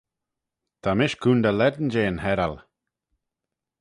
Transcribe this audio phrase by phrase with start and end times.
[0.81, 2.55] Ta mish coontey lane jeh'n Heral.